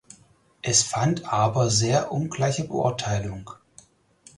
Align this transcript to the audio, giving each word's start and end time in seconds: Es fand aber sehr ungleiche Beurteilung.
Es 0.63 0.81
fand 0.81 1.31
aber 1.31 1.69
sehr 1.69 2.11
ungleiche 2.11 2.63
Beurteilung. 2.63 3.51